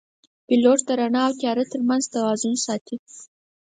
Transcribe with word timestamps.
پیلوټ 0.47 0.79
د 0.87 0.89
رڼا 0.99 1.21
او 1.27 1.33
تیاره 1.39 1.63
ترمنځ 1.71 2.03
توازن 2.13 2.53
ساتي. 2.65 2.97